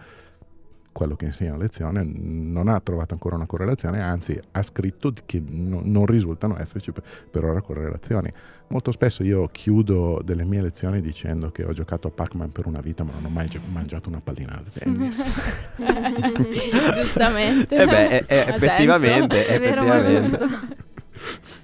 [0.94, 5.42] quello che insegno a lezione, non ha trovato ancora una correlazione, anzi ha scritto che
[5.44, 8.32] no- non risultano esserci per, per ora correlazioni.
[8.68, 12.80] Molto spesso io chiudo delle mie lezioni dicendo che ho giocato a Pac-Man per una
[12.80, 15.74] vita ma non ho mai gio- mangiato una pallina da tennis.
[16.94, 17.76] Giustamente.
[17.76, 19.46] Eh beh, eh, eh, effettivamente.
[19.46, 20.38] È vero, ma effettivamente.
[20.38, 20.92] giusto.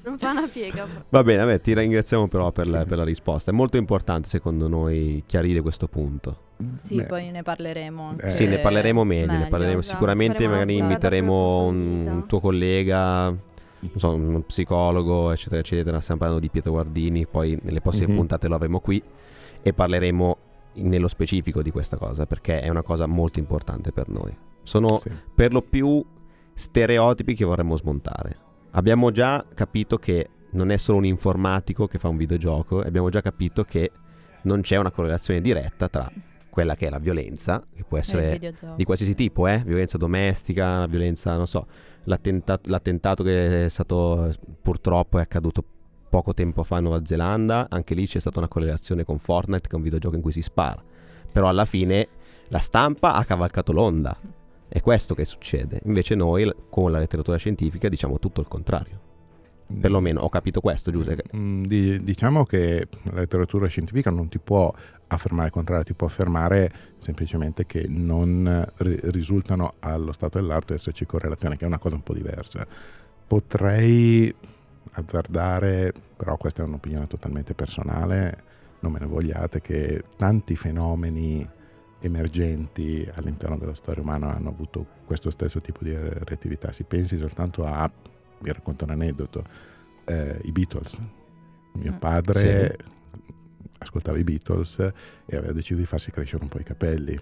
[0.03, 0.87] Non fa una piega.
[1.09, 3.51] Va bene, vabbè, ti ringraziamo però per, la, per la risposta.
[3.51, 6.49] È molto importante secondo noi chiarire questo punto.
[6.83, 7.05] Sì, Beh.
[7.07, 8.09] poi ne parleremo.
[8.09, 8.31] Anche Eh.
[8.31, 9.95] Sì, ne parleremo meglio, ne parleremo esatto.
[9.97, 16.01] sicuramente, Faremo magari inviteremo un, un tuo collega, non so, uno psicologo, eccetera, eccetera.
[16.01, 18.17] Stiamo parlando di Pietro Guardini, poi nelle prossime Mhm.
[18.17, 19.03] puntate lo avremo qui
[19.63, 20.37] e parleremo
[20.73, 24.35] nello specifico di questa cosa, perché è una cosa molto importante per noi.
[24.63, 25.11] Sono Sì.
[25.35, 26.05] per lo più
[26.55, 28.49] stereotipi che vorremmo smontare.
[28.73, 33.21] Abbiamo già capito che non è solo un informatico che fa un videogioco, abbiamo già
[33.21, 33.91] capito che
[34.43, 36.11] non c'è una correlazione diretta tra
[36.49, 38.39] quella che è la violenza, che può essere
[38.77, 39.63] di qualsiasi tipo, eh?
[39.65, 41.67] violenza domestica, violenza, non so,
[42.05, 45.65] l'attenta- l'attentato che è stato purtroppo è accaduto
[46.09, 49.75] poco tempo fa in Nuova Zelanda, anche lì c'è stata una correlazione con Fortnite, che
[49.75, 50.83] è un videogioco in cui si spara.
[51.33, 52.09] Però alla fine
[52.49, 54.17] la stampa ha cavalcato l'onda.
[54.73, 55.81] È questo che succede.
[55.87, 59.01] Invece noi con la letteratura scientifica diciamo tutto il contrario.
[59.81, 61.25] Perlomeno ho capito questo, Giuseppe.
[61.37, 64.73] Mm, di- diciamo che la letteratura scientifica non ti può
[65.09, 71.05] affermare il contrario, ti può affermare semplicemente che non ri- risultano allo stato dell'arte esserci
[71.05, 72.65] correlazioni, che è una cosa un po' diversa.
[73.27, 74.33] Potrei
[74.93, 78.43] azzardare, però questa è un'opinione totalmente personale,
[78.81, 81.45] non me ne vogliate, che tanti fenomeni
[82.01, 86.73] emergenti all'interno della storia umana hanno avuto questo stesso tipo di reattività.
[86.73, 87.91] Si pensi soltanto a,
[88.41, 89.45] vi racconto un aneddoto,
[90.05, 90.99] eh, i Beatles.
[91.75, 91.97] Mio Mm.
[91.97, 92.77] padre
[93.79, 97.19] ascoltava i Beatles e aveva deciso di farsi crescere un po' i capelli.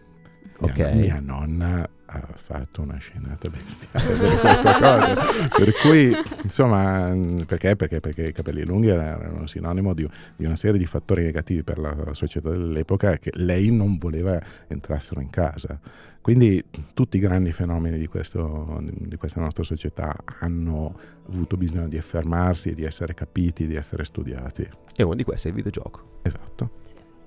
[0.61, 5.14] Mia, mia nonna ha fatto una scenata bestiale per questa cosa.
[5.48, 7.14] Per cui, insomma,
[7.46, 7.76] perché?
[7.76, 11.78] Perché, perché i capelli lunghi erano sinonimo di, di una serie di fattori negativi per
[11.78, 15.78] la società dell'epoca che lei non voleva entrassero in casa.
[16.20, 20.98] Quindi tutti i grandi fenomeni di, questo, di questa nostra società hanno
[21.28, 24.68] avuto bisogno di affermarsi, di essere capiti, di essere studiati.
[24.96, 26.20] E uno di questi è il videogioco.
[26.22, 26.70] Esatto.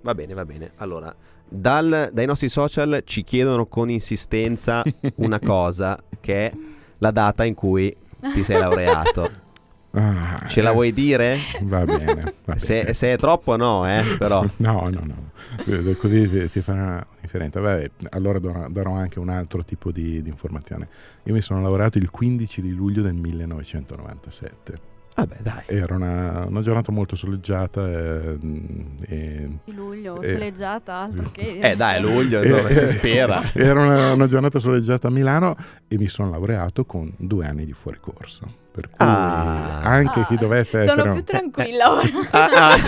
[0.02, 0.72] Va bene, va bene.
[0.78, 1.16] Allora,
[1.54, 4.84] dal- dai nostri social ci chiedono con insistenza
[5.16, 6.52] una cosa, che è
[7.00, 7.94] la data in cui
[8.34, 9.30] ti sei laureato.
[9.94, 11.38] Ah, Ce la eh, vuoi dire?
[11.64, 12.36] Va bene.
[12.46, 12.94] va Se, bene.
[12.94, 14.42] se è troppo no, eh, però.
[14.60, 15.32] No, no, no,
[15.66, 17.60] Eh, così ti, ti farà una differenza.
[17.60, 20.88] Vabbè, allora darò, darò anche un altro tipo di, di informazione.
[21.24, 24.80] Io mi sono laureato il 15 di luglio del 1997.
[25.14, 25.64] Vabbè, dai.
[25.68, 30.32] Era una, una giornata molto soleggiata e, Di luglio, Eh.
[30.32, 31.60] soleggiata, altro che...
[31.62, 33.52] Eh dai, luglio, insomma, si spera.
[33.54, 35.56] Era una, una giornata soleggiata a Milano
[35.88, 38.60] e mi sono laureato con due anni di fuori corso.
[38.72, 39.80] Per cui Ah.
[39.82, 42.10] anche chi Ah, dovesse essere Sono più tranquilla ora.
[42.32, 42.74] Ah,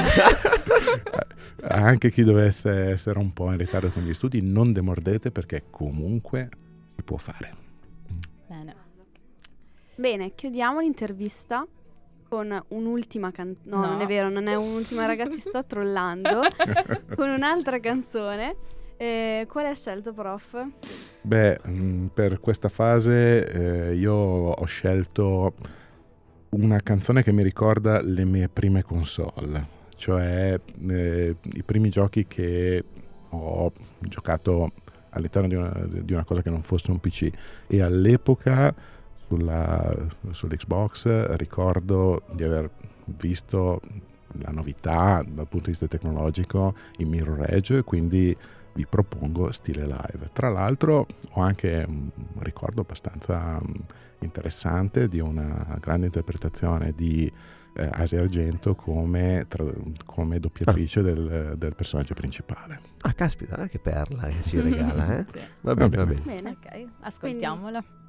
[1.67, 1.75] ah.
[1.85, 6.49] anche chi dovesse essere un po' in ritardo con gli studi, non demordete perché comunque
[6.95, 7.53] si può fare.
[8.47, 8.75] Bene.
[9.95, 11.65] Bene, chiudiamo l'intervista
[12.33, 13.69] con un'ultima canzone.
[13.75, 13.87] No, No.
[13.91, 16.41] non è vero, non è un'ultima, ragazzi, sto trollando.
[17.15, 18.55] con un'altra canzone.
[18.97, 20.65] Eh, quale ha scelto, prof?
[21.21, 25.53] Beh, mh, per questa fase eh, io ho scelto
[26.49, 29.67] una canzone che mi ricorda le mie prime console,
[29.97, 30.59] cioè
[30.89, 32.83] eh, i primi giochi che
[33.29, 34.71] ho giocato
[35.09, 37.29] all'interno di una, di una cosa che non fosse un PC
[37.67, 38.73] e all'epoca
[39.33, 39.95] sulla,
[40.29, 42.69] sull'Xbox ricordo di aver
[43.05, 43.81] visto
[44.39, 48.35] la novità dal punto di vista tecnologico in Mirror Edge, quindi
[48.75, 50.29] vi propongo stile live.
[50.33, 52.09] Tra l'altro ho anche un
[52.39, 53.73] ricordo abbastanza mm,
[54.19, 57.31] interessante di una grande interpretazione di
[57.75, 59.65] eh, Asia Argento come, tra-
[60.05, 62.79] come doppiatrice del, del personaggio principale.
[63.01, 65.25] Ah, caspita, eh, che perla che ci regala, eh?
[65.33, 65.39] Sì.
[65.61, 66.21] Va bene, va bene.
[66.21, 66.41] bene.
[66.41, 66.49] Bene.
[66.49, 67.79] Ok, ascoltiamola.
[67.79, 68.02] I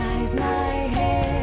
[0.00, 1.39] hide my head.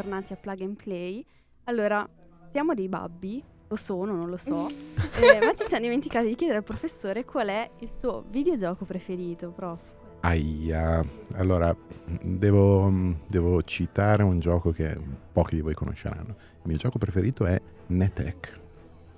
[0.00, 1.24] Eccoci tornati a Plug and Play.
[1.64, 2.08] Allora,
[2.50, 4.68] siamo dei babbi, o sono, non lo so,
[5.20, 9.50] eh, ma ci siamo dimenticati di chiedere al professore qual è il suo videogioco preferito,
[9.50, 9.80] prof.
[10.20, 11.74] Aia, allora
[12.22, 12.92] devo,
[13.26, 14.98] devo citare un gioco che
[15.32, 16.34] pochi di voi conosceranno.
[16.38, 18.58] Il mio gioco preferito è Netek,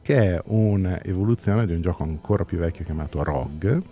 [0.03, 3.83] che è un'evoluzione di un gioco ancora più vecchio chiamato Rogue,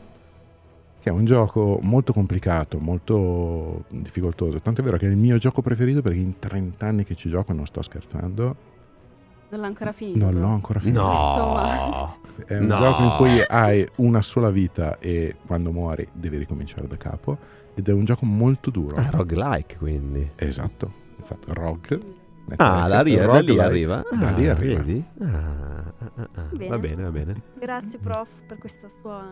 [1.00, 4.60] che è un gioco molto complicato, molto difficoltoso.
[4.60, 7.28] Tanto è vero che è il mio gioco preferito perché in 30 anni che ci
[7.28, 8.56] gioco, non sto scherzando,
[9.48, 10.18] Non l'ha ancora finito?
[10.18, 11.00] non l'ho ancora finito.
[11.02, 12.16] No.
[12.46, 12.76] È un No.
[12.76, 17.36] gioco in cui hai una sola vita e quando muori devi ricominciare da capo.
[17.74, 18.96] Ed è un gioco molto duro.
[18.96, 20.30] Ah, roguelike quindi.
[20.36, 22.18] Esatto, infatti Rogue.
[22.56, 24.02] Ah, da, lì- da lì arriva.
[24.10, 24.82] Da Ah, lì arriva.
[24.82, 25.04] vedi?
[25.20, 26.42] Ah, ah, ah, ah.
[26.50, 26.68] Bene.
[26.68, 27.42] Va bene, va bene.
[27.58, 29.24] Grazie, prof, per questa sua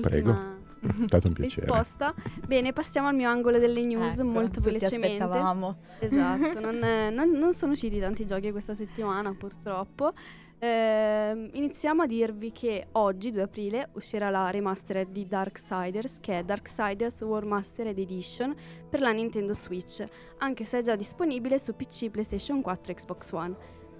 [0.00, 0.28] Prego.
[0.30, 1.66] ultima È stato un piacere.
[1.66, 2.14] risposta.
[2.46, 5.22] Bene, passiamo al mio angolo delle news Ecco, molto velocemente.
[5.22, 5.76] aspettavamo.
[5.98, 10.12] Esatto, non, è- non- non sono usciti tanti giochi questa settimana purtroppo.
[10.60, 16.42] Ehm, iniziamo a dirvi che oggi, 2 aprile, uscirà la remastered di Darksiders, che è
[16.42, 18.54] Darksiders War Mastered Edition
[18.88, 20.04] per la Nintendo Switch,
[20.38, 23.56] anche se è già disponibile su PC, PlayStation 4 e Xbox One.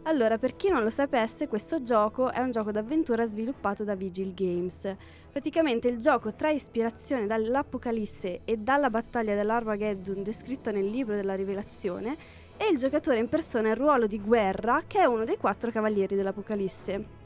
[0.08, 4.32] Allora, per chi non lo sapesse, questo gioco è un gioco d'avventura sviluppato da Vigil
[4.32, 4.90] Games.
[5.30, 12.16] Praticamente il gioco trae ispirazione dall'Apocalisse e dalla battaglia dell'Armageddon descritta nel libro della Rivelazione
[12.56, 17.17] e il giocatore impersona il ruolo di Guerra, che è uno dei quattro cavalieri dell'Apocalisse.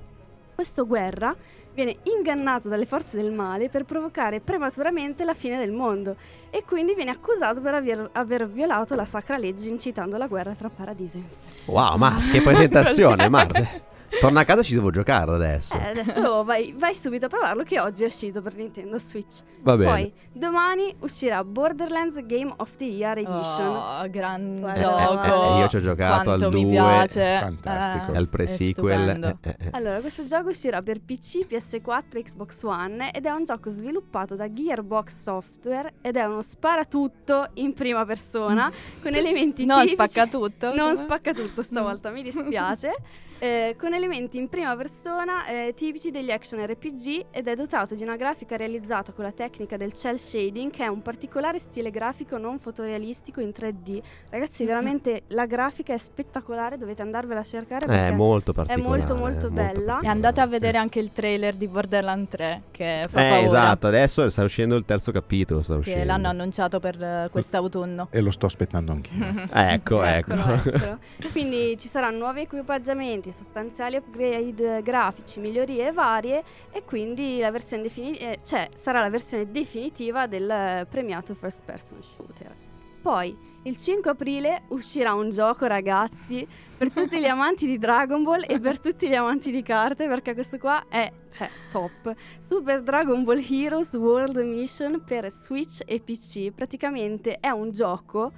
[0.62, 1.34] Questo Guerra
[1.74, 6.14] viene ingannato dalle forze del male per provocare prematuramente la fine del mondo
[6.50, 10.70] e quindi viene accusato per aver, aver violato la sacra legge incitando la guerra tra
[10.70, 11.64] paradiso inferno.
[11.64, 13.82] Wow, ma che presentazione, Cos'è?
[14.20, 15.74] Torna a casa ci devo giocare adesso.
[15.74, 19.40] Eh, adesso vai, vai subito a provarlo che oggi è uscito per Nintendo Switch.
[19.62, 19.90] Va bene.
[19.90, 23.66] Poi domani uscirà Borderlands Game of the Year Edition.
[23.74, 24.80] Oh, gran Guarda.
[24.80, 25.22] gioco.
[25.24, 27.38] Eh, eh, io ci ho giocato Quanto al mi 2, piace.
[27.40, 28.12] fantastico.
[28.12, 29.08] Eh, È il è pre-sequel.
[29.24, 29.68] eh, eh, eh.
[29.72, 34.36] Allora, questo gioco uscirà per PC, PS4 e Xbox One ed è un gioco sviluppato
[34.36, 38.70] da Gearbox Software ed è uno sparatutto in prima persona
[39.02, 40.74] con elementi Non tipici- spacca tutto.
[40.74, 41.02] Non come?
[41.02, 42.92] spacca tutto stavolta, mi dispiace.
[43.42, 48.04] Eh, con elementi in prima persona eh, tipici degli action RPG ed è dotato di
[48.04, 52.38] una grafica realizzata con la tecnica del cel shading che è un particolare stile grafico
[52.38, 54.00] non fotorealistico in 3D.
[54.30, 54.68] Ragazzi, Mhm.
[54.68, 58.96] veramente la grafica è spettacolare, dovete andarvela a cercare perché è molto particolare.
[58.98, 59.62] molto, molto bella.
[59.62, 60.06] E particolare.
[60.06, 63.44] andate a vedere anche il trailer di Borderlands 3 che fa Eh, paura.
[63.44, 65.62] esatto, adesso sta uscendo il terzo capitolo.
[65.62, 68.06] Sta Che l'hanno annunciato per eh, quest'autunno.
[68.12, 69.10] E lo sto aspettando anch'io.
[69.52, 70.32] Ecco, ecco.
[70.32, 70.98] Eccolo, eccolo.
[71.32, 78.16] Quindi ci saranno nuovi equipaggiamenti, sostanziali upgrade grafici, migliorie varie e quindi la versione defini-
[78.16, 82.54] eh, cioè, sarà la versione definitiva del eh, premiato first person shooter.
[83.02, 88.44] Poi il 5 aprile uscirà un gioco ragazzi per tutti gli amanti di Dragon Ball
[88.46, 92.14] e per tutti gli amanti di carte perché questo qua è cioè, top.
[92.38, 96.50] Super Dragon Ball Heroes World Mission per Switch e PC.
[96.50, 98.32] Praticamente è un gioco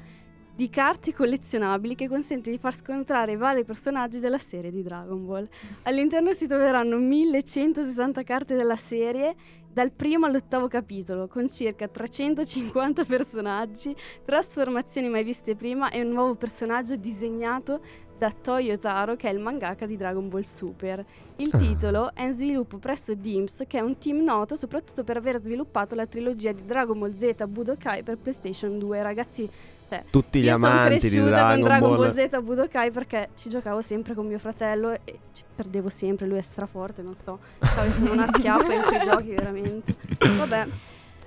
[0.54, 5.48] di carte collezionabili che consente di far scontrare vari personaggi della serie di Dragon Ball.
[5.82, 9.34] All'interno si troveranno 1160 carte della serie
[9.72, 13.94] dal primo all'ottavo capitolo, con circa 350 personaggi,
[14.24, 17.80] trasformazioni mai viste prima e un nuovo personaggio disegnato
[18.16, 21.04] da Toyo Taro, che è il mangaka di Dragon Ball Super.
[21.38, 21.58] Il Ah.
[21.58, 25.96] titolo è in sviluppo presso Dimps, che è un team noto soprattutto per aver sviluppato
[25.96, 29.02] la trilogia di Dragon Ball Z Budokai per PlayStation 2.
[29.02, 29.50] Ragazzi,
[29.88, 32.14] cioè, Tutti gli io sono amanti di cresciuta Dragon, con Dragon Ball.
[32.14, 36.38] Ball Z Budokai perché ci giocavo sempre con mio fratello e ci perdevo sempre, lui
[36.38, 37.38] è straforte, non so.
[37.60, 39.94] Sono una schiappa in quei giochi veramente.
[40.18, 40.66] Vabbè,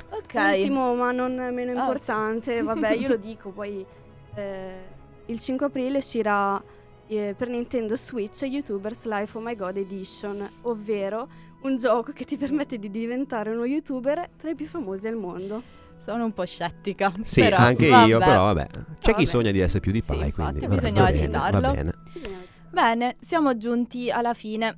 [0.09, 0.33] Ok.
[0.33, 3.85] ultimo ma non meno Ah, importante, vabbè, io lo dico, poi
[4.35, 4.73] eh,
[5.25, 6.61] il 5 aprile uscirà
[7.07, 11.27] eh, per Nintendo Switch YouTubers Life Oh My God Edition, ovvero
[11.61, 15.61] un gioco che ti permette di diventare uno youtuber tra i più famosi al mondo.
[15.97, 17.11] Sono un po' scettica.
[17.23, 18.31] Sì, però, anche io, vabbè.
[18.31, 18.67] però vabbè.
[18.99, 19.25] C'è chi vabbè.
[19.25, 21.71] sogna di essere più di Sì, Pai, infatti, quindi va- bisognava va bene, citarlo.
[21.71, 21.93] Bene.
[22.69, 24.77] Bene, siamo giunti alla fine.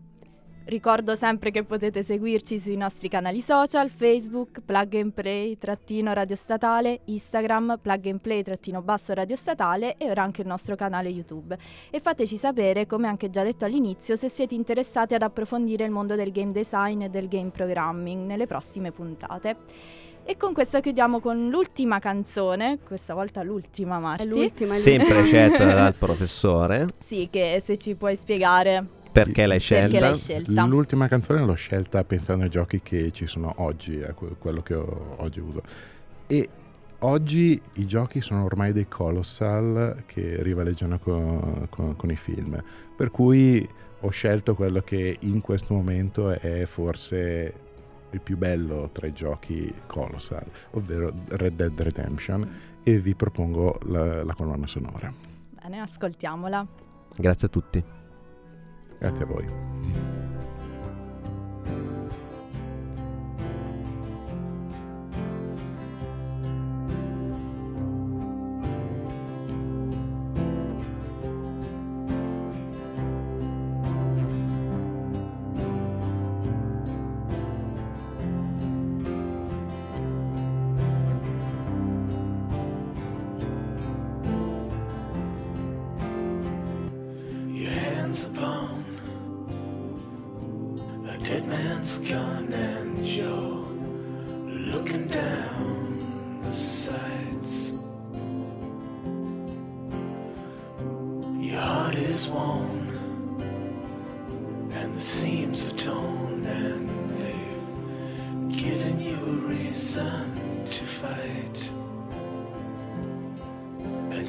[0.70, 6.36] Ricordo sempre che potete seguirci sui nostri canali social, Facebook, Plug and Play, trattino radio
[6.36, 11.10] statale, Instagram, Plug and Play, trattino basso radio statale e ora anche il nostro canale
[11.10, 11.58] YouTube.
[11.90, 16.14] E fateci sapere, come anche già detto all'inizio, se siete interessati ad approfondire il mondo
[16.14, 19.58] del game design e del game programming nelle prossime puntate.
[20.30, 24.22] E con questo chiudiamo con l'ultima canzone, questa volta l'ultima Marti.
[24.22, 24.76] È l'ultima.
[24.76, 26.86] Sempre scelta dal professore.
[27.00, 29.88] Sì, che se ci puoi spiegare perché l'hai, scelta.
[29.88, 30.66] perché l'hai scelta?
[30.66, 35.16] L'ultima canzone l'ho scelta pensando ai giochi che ci sono oggi, a quello che ho
[35.18, 35.64] oggi avuto.
[36.28, 36.48] E
[37.00, 42.64] oggi i giochi sono ormai dei colossal che rivaleggiano con, con, con i film.
[42.96, 43.68] Per cui
[44.02, 47.68] ho scelto quello che in questo momento è forse
[48.12, 52.82] il più bello tra i giochi Colossal, ovvero Red Dead Redemption, mm.
[52.84, 55.12] e vi propongo la, la colonna sonora.
[55.62, 56.66] Bene, ascoltiamola.
[57.16, 57.84] Grazie a tutti.
[58.97, 59.45] Grazie a voi.
[59.45, 60.20] Mm.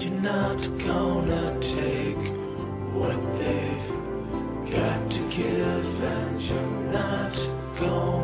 [0.02, 2.16] you're not gonna take
[2.94, 7.34] what they've got to give, and you're not
[7.78, 8.19] gonna.